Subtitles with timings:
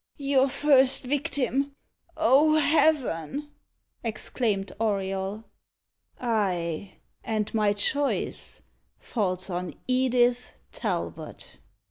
[0.17, 1.75] "Your first victim!
[2.17, 3.51] oh, Heaven!"
[4.03, 5.43] exclaimed Auriol.
[6.19, 6.93] "Ay,
[7.23, 8.63] and my choice
[8.97, 11.59] falls on Edith Talbot!"